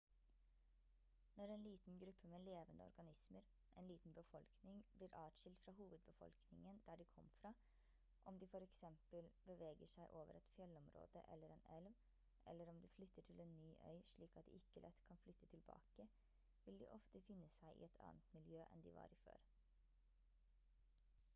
når 1.37 1.51
en 1.55 1.63
liten 1.63 1.97
gruppe 2.03 2.27
med 2.29 2.39
levende 2.45 2.85
organismer 2.85 3.41
en 3.81 3.87
liten 3.89 4.13
befolkning 4.15 4.79
blir 5.01 5.11
adskilt 5.25 5.59
fra 5.65 5.73
hovedbefolkningen 5.79 6.79
der 6.87 6.95
de 7.01 7.05
kom 7.15 7.29
fra 7.41 7.51
om 8.31 8.39
de 8.43 8.47
for 8.55 8.65
eksempel 8.69 9.29
beveger 9.51 9.91
seg 9.93 10.15
over 10.23 10.39
et 10.41 10.49
fjellområde 10.55 11.23
eller 11.37 11.53
en 11.57 11.67
elv 11.77 11.91
eller 12.53 12.73
om 12.73 12.81
de 12.85 12.91
flytter 12.95 13.29
til 13.29 13.45
en 13.45 13.53
ny 13.61 13.69
øy 13.91 14.01
slik 14.15 14.35
at 14.43 14.49
de 14.51 14.57
ikke 14.61 14.85
lett 14.87 15.05
kan 15.11 15.21
flytte 15.25 15.51
tilbake 15.55 16.09
vil 16.65 16.81
de 16.83 16.91
ofte 16.99 17.25
finne 17.29 17.53
seg 17.61 17.77
i 17.83 17.87
et 17.91 18.01
annet 18.09 18.35
miljø 18.39 18.65
enn 18.71 18.83
de 18.89 18.97
var 18.99 19.17
i 19.19 19.23
før 19.29 19.47